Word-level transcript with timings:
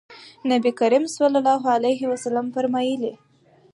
نبي 0.51 0.71
کریم 0.79 1.03
صلی 1.15 1.37
الله 1.41 1.63
علیه 1.75 2.01
وسلم 2.11 2.45
فرمایلي: 2.55 3.13